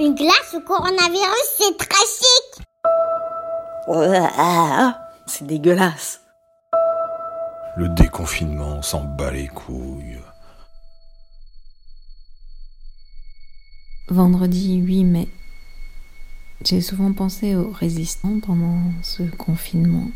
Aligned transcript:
Une 0.00 0.14
glace 0.14 0.54
au 0.54 0.60
coronavirus, 0.60 1.56
c'est 1.58 1.76
très 1.76 2.06
chic. 2.06 2.64
C'est 5.26 5.44
dégueulasse. 5.44 6.20
Le 7.76 7.88
déconfinement 7.88 8.80
s'en 8.80 9.02
bat 9.02 9.32
les 9.32 9.48
couilles. 9.48 10.20
Vendredi 14.08 14.76
8 14.76 15.04
mai. 15.04 15.28
J'ai 16.64 16.80
souvent 16.80 17.12
pensé 17.12 17.56
aux 17.56 17.70
résistants 17.72 18.38
pendant 18.38 18.80
ce 19.02 19.24
confinement. 19.24 20.08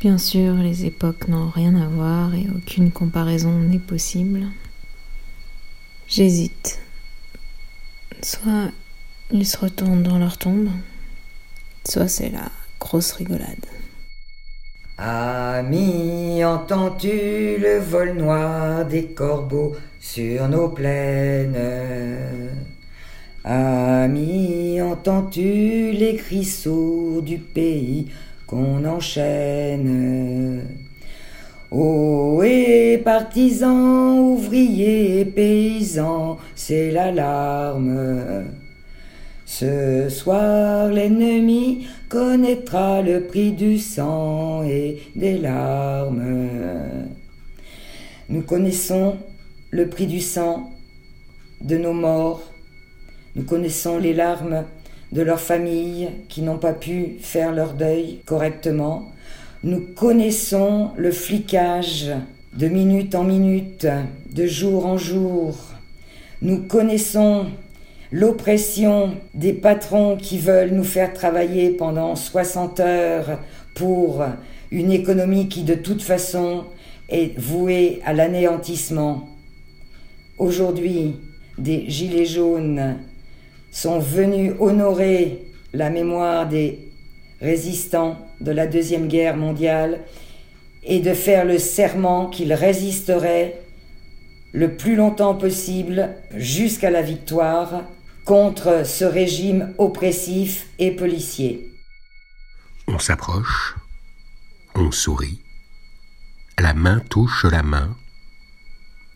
Bien 0.00 0.16
sûr, 0.16 0.54
les 0.54 0.86
époques 0.86 1.26
n'ont 1.26 1.50
rien 1.50 1.74
à 1.74 1.88
voir 1.88 2.34
et 2.34 2.46
aucune 2.56 2.92
comparaison 2.92 3.50
n'est 3.50 3.80
possible. 3.80 4.46
J'hésite. 6.06 6.78
Soit 8.22 8.70
ils 9.30 9.46
se 9.46 9.56
retournent 9.56 10.02
dans 10.02 10.18
leur 10.18 10.36
tombe, 10.36 10.68
soit 11.88 12.08
c'est 12.08 12.28
la 12.28 12.50
grosse 12.78 13.12
rigolade. 13.12 13.66
Ami, 14.98 16.44
entends-tu 16.44 17.56
le 17.58 17.78
vol 17.78 18.18
noir 18.18 18.84
des 18.84 19.06
corbeaux 19.06 19.74
sur 19.98 20.48
nos 20.48 20.68
plaines? 20.68 21.56
Ami, 23.44 24.82
entends-tu 24.82 25.92
les 25.92 26.16
cris 26.16 26.44
sourds 26.44 27.22
du 27.22 27.38
pays 27.38 28.10
qu'on 28.46 28.84
enchaîne? 28.84 30.62
Oh, 31.72 32.42
et 32.42 32.98
partisans, 33.04 34.18
ouvriers, 34.18 35.24
paysans, 35.24 36.38
c'est 36.56 36.90
l'alarme. 36.90 38.46
Ce 39.46 40.08
soir, 40.08 40.88
l'ennemi 40.88 41.86
connaîtra 42.08 43.02
le 43.02 43.20
prix 43.22 43.52
du 43.52 43.78
sang 43.78 44.64
et 44.64 44.98
des 45.14 45.38
larmes. 45.38 47.08
Nous 48.28 48.42
connaissons 48.42 49.16
le 49.70 49.88
prix 49.88 50.08
du 50.08 50.20
sang 50.20 50.72
de 51.60 51.76
nos 51.76 51.92
morts. 51.92 52.42
Nous 53.36 53.44
connaissons 53.44 53.98
les 53.98 54.12
larmes 54.12 54.64
de 55.12 55.22
leurs 55.22 55.40
familles 55.40 56.10
qui 56.28 56.42
n'ont 56.42 56.58
pas 56.58 56.72
pu 56.72 57.18
faire 57.20 57.52
leur 57.52 57.74
deuil 57.74 58.22
correctement. 58.26 59.12
Nous 59.62 59.80
connaissons 59.94 60.92
le 60.96 61.10
flicage 61.10 62.10
de 62.54 62.66
minute 62.66 63.14
en 63.14 63.24
minute, 63.24 63.86
de 64.34 64.46
jour 64.46 64.86
en 64.86 64.96
jour. 64.96 65.54
Nous 66.40 66.62
connaissons 66.62 67.44
l'oppression 68.10 69.12
des 69.34 69.52
patrons 69.52 70.16
qui 70.16 70.38
veulent 70.38 70.70
nous 70.70 70.82
faire 70.82 71.12
travailler 71.12 71.72
pendant 71.72 72.16
60 72.16 72.80
heures 72.80 73.38
pour 73.74 74.24
une 74.70 74.92
économie 74.92 75.50
qui 75.50 75.62
de 75.62 75.74
toute 75.74 76.00
façon 76.00 76.64
est 77.10 77.38
vouée 77.38 78.00
à 78.06 78.14
l'anéantissement. 78.14 79.28
Aujourd'hui, 80.38 81.16
des 81.58 81.84
Gilets 81.90 82.24
jaunes 82.24 82.96
sont 83.70 83.98
venus 83.98 84.54
honorer 84.58 85.42
la 85.74 85.90
mémoire 85.90 86.48
des 86.48 86.89
résistants 87.40 88.18
de 88.40 88.52
la 88.52 88.66
Deuxième 88.66 89.08
Guerre 89.08 89.36
mondiale 89.36 90.00
et 90.82 91.00
de 91.00 91.14
faire 91.14 91.44
le 91.44 91.58
serment 91.58 92.28
qu'ils 92.28 92.54
résisteraient 92.54 93.60
le 94.52 94.76
plus 94.76 94.96
longtemps 94.96 95.34
possible 95.34 96.14
jusqu'à 96.34 96.90
la 96.90 97.02
victoire 97.02 97.84
contre 98.24 98.86
ce 98.86 99.04
régime 99.04 99.74
oppressif 99.78 100.66
et 100.78 100.90
policier. 100.90 101.70
On 102.88 102.98
s'approche, 102.98 103.76
on 104.74 104.90
sourit, 104.90 105.40
la 106.58 106.74
main 106.74 107.00
touche 107.08 107.44
la 107.44 107.62
main, 107.62 107.96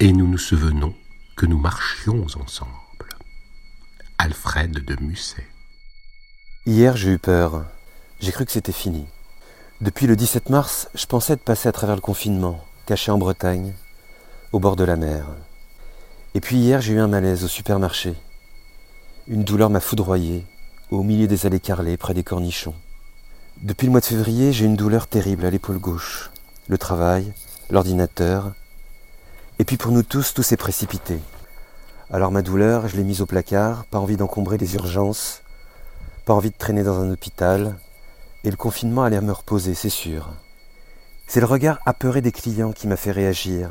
et 0.00 0.12
nous 0.12 0.26
nous 0.26 0.38
souvenons 0.38 0.94
que 1.36 1.46
nous 1.46 1.58
marchions 1.58 2.24
ensemble. 2.24 2.70
Alfred 4.18 4.72
de 4.84 4.96
Musset. 5.02 5.46
Hier, 6.64 6.96
j'ai 6.96 7.12
eu 7.12 7.18
peur. 7.18 7.66
J'ai 8.18 8.32
cru 8.32 8.46
que 8.46 8.52
c'était 8.52 8.72
fini. 8.72 9.06
Depuis 9.82 10.06
le 10.06 10.16
17 10.16 10.48
mars, 10.48 10.88
je 10.94 11.04
pensais 11.04 11.34
être 11.34 11.44
passé 11.44 11.68
à 11.68 11.72
travers 11.72 11.96
le 11.96 12.00
confinement, 12.00 12.64
caché 12.86 13.10
en 13.10 13.18
Bretagne, 13.18 13.74
au 14.52 14.58
bord 14.58 14.74
de 14.74 14.84
la 14.84 14.96
mer. 14.96 15.26
Et 16.34 16.40
puis 16.40 16.56
hier, 16.56 16.80
j'ai 16.80 16.94
eu 16.94 16.98
un 16.98 17.08
malaise 17.08 17.44
au 17.44 17.48
supermarché. 17.48 18.14
Une 19.28 19.44
douleur 19.44 19.68
m'a 19.68 19.80
foudroyé, 19.80 20.46
au 20.90 21.02
milieu 21.02 21.26
des 21.26 21.44
allées 21.44 21.60
carrelées, 21.60 21.98
près 21.98 22.14
des 22.14 22.24
cornichons. 22.24 22.74
Depuis 23.62 23.86
le 23.86 23.90
mois 23.90 24.00
de 24.00 24.06
février, 24.06 24.50
j'ai 24.50 24.64
une 24.64 24.76
douleur 24.76 25.08
terrible 25.08 25.44
à 25.44 25.50
l'épaule 25.50 25.78
gauche. 25.78 26.30
Le 26.68 26.78
travail, 26.78 27.34
l'ordinateur. 27.68 28.54
Et 29.58 29.64
puis 29.64 29.76
pour 29.76 29.92
nous 29.92 30.02
tous, 30.02 30.32
tout 30.32 30.42
s'est 30.42 30.56
précipité. 30.56 31.18
Alors 32.10 32.32
ma 32.32 32.40
douleur, 32.40 32.88
je 32.88 32.96
l'ai 32.96 33.04
mise 33.04 33.20
au 33.20 33.26
placard, 33.26 33.84
pas 33.84 33.98
envie 33.98 34.16
d'encombrer 34.16 34.56
les 34.56 34.74
urgences, 34.74 35.42
pas 36.24 36.32
envie 36.32 36.50
de 36.50 36.56
traîner 36.56 36.82
dans 36.82 36.98
un 36.98 37.10
hôpital, 37.10 37.76
et 38.46 38.50
le 38.50 38.56
confinement 38.56 39.02
allait 39.02 39.20
me 39.20 39.32
reposer, 39.32 39.74
c'est 39.74 39.90
sûr. 39.90 40.32
C'est 41.26 41.40
le 41.40 41.46
regard 41.46 41.80
apeuré 41.84 42.20
des 42.20 42.30
clients 42.30 42.70
qui 42.70 42.86
m'a 42.86 42.94
fait 42.94 43.10
réagir. 43.10 43.68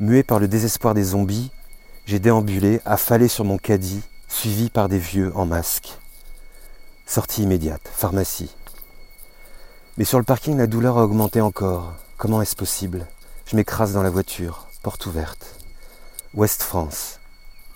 Muet 0.00 0.24
par 0.24 0.40
le 0.40 0.48
désespoir 0.48 0.94
des 0.94 1.04
zombies, 1.04 1.52
j'ai 2.04 2.18
déambulé, 2.18 2.80
affalé 2.84 3.28
sur 3.28 3.44
mon 3.44 3.58
caddie, 3.58 4.02
suivi 4.26 4.68
par 4.68 4.88
des 4.88 4.98
vieux 4.98 5.30
en 5.36 5.46
masque. 5.46 5.96
Sortie 7.06 7.44
immédiate, 7.44 7.88
pharmacie. 7.94 8.52
Mais 9.96 10.04
sur 10.04 10.18
le 10.18 10.24
parking, 10.24 10.58
la 10.58 10.66
douleur 10.66 10.98
a 10.98 11.04
augmenté 11.04 11.40
encore. 11.40 11.94
Comment 12.16 12.42
est-ce 12.42 12.56
possible? 12.56 13.06
Je 13.46 13.54
m'écrase 13.54 13.92
dans 13.92 14.02
la 14.02 14.10
voiture, 14.10 14.66
porte 14.82 15.06
ouverte. 15.06 15.54
Ouest 16.34 16.64
France. 16.64 17.20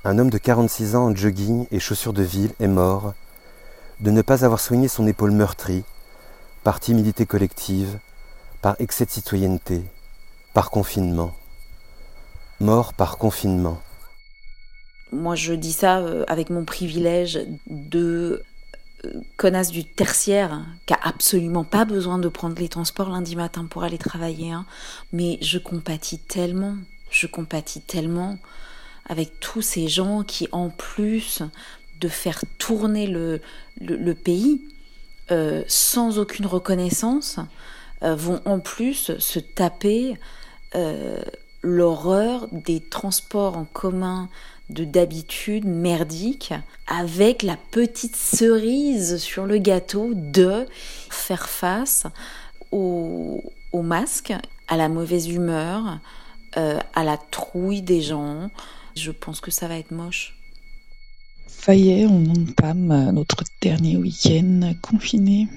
Un 0.02 0.18
homme 0.18 0.30
de 0.30 0.38
46 0.38 0.96
ans 0.96 1.10
en 1.10 1.14
jogging 1.14 1.68
et 1.70 1.78
chaussures 1.78 2.12
de 2.12 2.24
ville 2.24 2.54
est 2.58 2.66
mort 2.66 3.14
de 4.00 4.10
ne 4.10 4.22
pas 4.22 4.44
avoir 4.44 4.60
soigné 4.60 4.88
son 4.88 5.06
épaule 5.06 5.32
meurtrie 5.32 5.84
par 6.62 6.80
timidité 6.80 7.26
collective, 7.26 7.98
par 8.60 8.76
excès 8.80 9.06
de 9.06 9.10
citoyenneté, 9.10 9.82
par 10.52 10.70
confinement. 10.70 11.34
Mort 12.60 12.94
par 12.94 13.18
confinement. 13.18 13.80
Moi, 15.12 15.36
je 15.36 15.52
dis 15.52 15.72
ça 15.72 15.98
euh, 15.98 16.24
avec 16.26 16.50
mon 16.50 16.64
privilège 16.64 17.38
de 17.66 18.42
euh, 19.04 19.12
connasse 19.36 19.70
du 19.70 19.84
tertiaire 19.84 20.64
qui 20.86 20.94
a 20.94 20.98
absolument 21.02 21.64
pas 21.64 21.84
besoin 21.84 22.18
de 22.18 22.28
prendre 22.28 22.58
les 22.58 22.68
transports 22.68 23.10
lundi 23.10 23.36
matin 23.36 23.66
pour 23.70 23.84
aller 23.84 23.98
travailler. 23.98 24.50
Hein. 24.52 24.66
Mais 25.12 25.38
je 25.42 25.58
compatis 25.58 26.18
tellement, 26.18 26.76
je 27.10 27.26
compatis 27.26 27.82
tellement 27.82 28.38
avec 29.08 29.38
tous 29.38 29.62
ces 29.62 29.86
gens 29.88 30.24
qui, 30.24 30.48
en 30.50 30.70
plus 30.70 31.42
de 32.00 32.08
faire 32.08 32.42
tourner 32.58 33.06
le, 33.06 33.40
le, 33.80 34.14
pays 34.14 34.62
euh, 35.30 35.62
sans 35.66 36.18
aucune 36.18 36.46
reconnaissance, 36.46 37.38
euh, 38.02 38.14
vont 38.14 38.40
en 38.44 38.60
plus 38.60 39.18
se 39.18 39.38
taper 39.38 40.18
euh, 40.74 41.20
l'horreur 41.62 42.48
des 42.52 42.80
transports 42.80 43.56
en 43.56 43.64
commun 43.64 44.28
de 44.68 44.84
d'habitude 44.84 45.64
merdique 45.64 46.52
avec 46.88 47.42
la 47.42 47.56
petite 47.56 48.16
cerise 48.16 49.18
sur 49.18 49.46
le 49.46 49.58
gâteau 49.58 50.10
de 50.14 50.66
faire 51.08 51.48
face 51.48 52.06
au, 52.72 53.42
au 53.72 53.82
masque, 53.82 54.34
à 54.68 54.76
la 54.76 54.88
mauvaise 54.88 55.28
humeur, 55.28 56.00
à 56.54 57.04
la 57.04 57.16
trouille 57.30 57.82
des 57.82 58.00
gens. 58.00 58.50
Je 58.96 59.12
pense 59.12 59.40
que 59.40 59.50
ça 59.50 59.68
va 59.68 59.76
être 59.76 59.90
moche. 59.90 60.35
Ça 61.46 61.74
y 61.74 61.90
est, 61.90 62.06
on 62.06 62.24
entame 62.26 63.10
notre 63.12 63.42
dernier 63.60 63.96
week-end 63.96 64.72
confiné. 64.82 65.48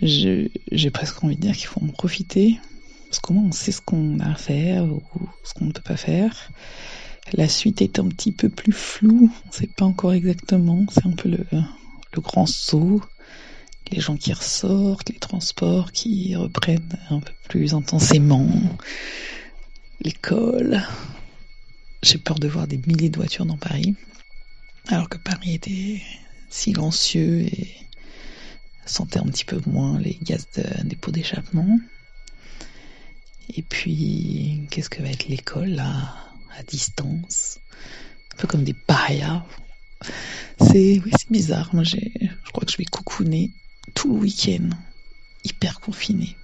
J'ai 0.00 0.90
presque 0.92 1.22
envie 1.22 1.36
de 1.36 1.42
dire 1.42 1.56
qu'il 1.56 1.66
faut 1.66 1.82
en 1.82 1.88
profiter. 1.88 2.58
Parce 3.08 3.20
qu'au 3.20 3.34
moins 3.34 3.44
on 3.44 3.52
sait 3.52 3.72
ce 3.72 3.82
qu'on 3.82 4.18
a 4.20 4.30
à 4.30 4.34
faire 4.34 4.84
ou 4.84 5.02
ce 5.44 5.52
qu'on 5.54 5.66
ne 5.66 5.72
peut 5.72 5.82
pas 5.82 5.98
faire. 5.98 6.50
La 7.34 7.48
suite 7.48 7.82
est 7.82 7.98
un 7.98 8.08
petit 8.08 8.32
peu 8.32 8.48
plus 8.48 8.72
floue. 8.72 9.30
On 9.44 9.48
ne 9.48 9.52
sait 9.52 9.66
pas 9.66 9.84
encore 9.84 10.14
exactement. 10.14 10.86
C'est 10.90 11.06
un 11.06 11.12
peu 11.12 11.28
le, 11.28 11.46
le 11.52 12.20
grand 12.20 12.46
saut. 12.46 13.02
Les 13.90 14.00
gens 14.00 14.16
qui 14.16 14.32
ressortent, 14.32 15.10
les 15.10 15.18
transports 15.18 15.92
qui 15.92 16.34
reprennent 16.34 16.98
un 17.10 17.20
peu 17.20 17.32
plus 17.48 17.74
intensément 17.74 18.48
l'école. 20.00 20.82
J'ai 22.02 22.18
peur 22.18 22.38
de 22.38 22.48
voir 22.48 22.66
des 22.66 22.78
milliers 22.78 23.10
de 23.10 23.16
voitures 23.16 23.46
dans 23.46 23.56
Paris, 23.56 23.94
alors 24.88 25.08
que 25.08 25.18
Paris 25.18 25.54
était 25.54 26.02
silencieux 26.50 27.42
et 27.42 27.68
sentait 28.86 29.20
un 29.20 29.26
petit 29.26 29.44
peu 29.44 29.60
moins 29.66 30.00
les 30.00 30.18
gaz 30.20 30.48
de, 30.56 30.64
des 30.82 30.96
pots 30.96 31.12
d'échappement. 31.12 31.78
Et 33.54 33.62
puis, 33.62 34.66
qu'est-ce 34.70 34.90
que 34.90 35.02
va 35.02 35.10
être 35.10 35.28
l'école 35.28 35.70
là, 35.70 36.16
à 36.58 36.62
distance? 36.64 37.58
Un 38.34 38.36
peu 38.36 38.48
comme 38.48 38.64
des 38.64 38.74
parias. 38.74 39.44
C'est 40.60 41.00
oui, 41.04 41.12
bizarre. 41.30 41.72
Moi, 41.72 41.84
j'ai, 41.84 42.12
je 42.20 42.50
crois 42.50 42.64
que 42.64 42.72
je 42.72 42.78
vais 42.78 42.84
coucouner 42.84 43.52
tout 43.94 44.12
le 44.14 44.20
week-end, 44.20 44.70
hyper 45.44 45.80
confiné. 45.80 46.36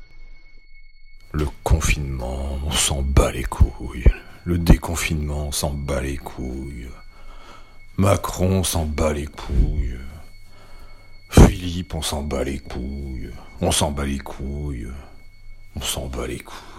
Le 1.32 1.46
confinement, 1.64 2.58
on 2.64 2.72
s'en 2.72 3.02
bat 3.02 3.32
les 3.32 3.44
couilles. 3.44 4.04
Le 4.48 4.56
déconfinement, 4.56 5.48
on 5.48 5.52
s'en 5.52 5.74
bat 5.74 6.00
les 6.00 6.16
couilles. 6.16 6.88
Macron, 7.98 8.60
on 8.60 8.64
s'en 8.64 8.86
bat 8.86 9.12
les 9.12 9.26
couilles. 9.26 9.98
Philippe, 11.28 11.94
on 11.94 12.00
s'en 12.00 12.22
bat 12.22 12.44
les 12.44 12.58
couilles. 12.58 13.30
On 13.60 13.70
s'en 13.70 13.90
bat 13.90 14.06
les 14.06 14.16
couilles. 14.16 14.88
On 15.76 15.82
s'en 15.82 16.06
bat 16.06 16.26
les 16.26 16.38
couilles. 16.38 16.77